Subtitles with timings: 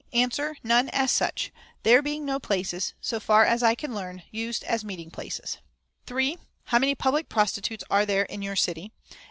[0.13, 0.57] "Answer.
[0.63, 1.51] None as such;
[1.83, 5.59] there being no places, so far as I can learn, used as meeting places.
[6.07, 6.39] "3.
[6.63, 8.93] How many public prostitutes are there in your city?